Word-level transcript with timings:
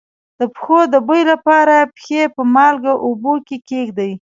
د 0.39 0.41
پښو 0.55 0.79
د 0.93 0.95
بوی 1.07 1.21
لپاره 1.31 1.75
پښې 1.95 2.21
په 2.35 2.41
مالګه 2.55 2.93
اوبو 3.05 3.33
کې 3.47 3.57
کیږدئ 3.69 4.11